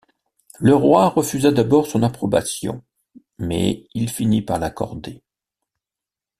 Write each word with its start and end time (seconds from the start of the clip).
Le 0.59 0.73
roi 0.75 1.09
refusa 1.09 1.51
d’abord 1.51 1.85
son 1.85 2.01
approbation, 2.01 2.83
mais 3.37 3.85
il 3.93 4.09
finit 4.09 4.41
par 4.41 4.57
l’accorder. 4.57 5.21